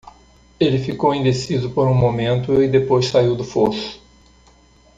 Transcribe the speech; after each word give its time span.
Ele 0.59 0.79
ficou 0.79 1.13
indeciso 1.13 1.69
por 1.69 1.87
um 1.87 1.93
momento 1.93 2.59
e 2.63 2.67
depois 2.67 3.05
saiu 3.05 3.35
do 3.35 3.43
fosso. 3.43 4.01